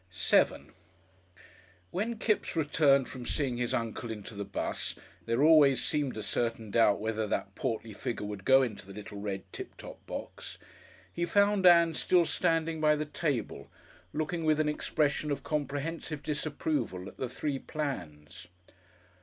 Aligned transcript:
§7 0.11 0.69
When 1.91 2.17
Kipps 2.17 2.55
returned 2.55 3.07
from 3.07 3.23
seeing 3.23 3.57
his 3.57 3.71
uncle 3.71 4.09
into 4.09 4.33
the 4.33 4.43
'bus 4.43 4.95
there 5.27 5.43
always 5.43 5.85
seemed 5.85 6.17
a 6.17 6.23
certain 6.23 6.71
doubt 6.71 6.99
whether 6.99 7.27
that 7.27 7.53
portly 7.53 7.93
figure 7.93 8.25
would 8.25 8.43
go 8.43 8.63
into 8.63 8.87
the 8.87 8.93
little 8.95 9.19
red 9.19 9.43
"Tip 9.53 9.77
Top" 9.77 10.03
box 10.07 10.57
he 11.13 11.23
found 11.23 11.67
Ann 11.67 11.93
still 11.93 12.25
standing 12.25 12.81
by 12.81 12.95
the 12.95 13.05
table, 13.05 13.69
looking 14.11 14.43
with 14.43 14.59
an 14.59 14.69
expression 14.69 15.29
of 15.29 15.43
comprehensive 15.43 16.23
disapproval 16.23 17.07
at 17.07 17.17
the 17.17 17.29
three 17.29 17.59
plans. 17.59 18.47